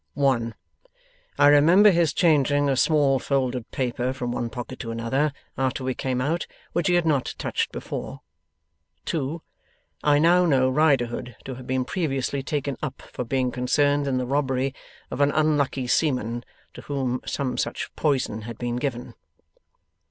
One: 0.15 0.55
I 1.37 1.45
remember 1.49 1.91
his 1.91 2.11
changing 2.11 2.67
a 2.67 2.75
small 2.75 3.19
folded 3.19 3.69
paper 3.69 4.13
from 4.13 4.31
one 4.31 4.49
pocket 4.49 4.79
to 4.79 4.89
another, 4.89 5.31
after 5.59 5.83
we 5.83 5.93
came 5.93 6.19
out, 6.19 6.47
which 6.73 6.87
he 6.87 6.95
had 6.95 7.05
not 7.05 7.35
touched 7.37 7.71
before. 7.71 8.21
Two: 9.05 9.43
I 10.03 10.17
now 10.17 10.47
know 10.47 10.71
Riderhood 10.71 11.35
to 11.45 11.53
have 11.53 11.67
been 11.67 11.85
previously 11.85 12.41
taken 12.41 12.77
up 12.81 13.03
for 13.13 13.23
being 13.23 13.51
concerned 13.51 14.07
in 14.07 14.17
the 14.17 14.25
robbery 14.25 14.73
of 15.11 15.21
an 15.21 15.29
unlucky 15.29 15.85
seaman, 15.85 16.43
to 16.73 16.81
whom 16.81 17.21
some 17.27 17.55
such 17.55 17.95
poison 17.95 18.41
had 18.41 18.57
been 18.57 18.77
given. 18.77 19.13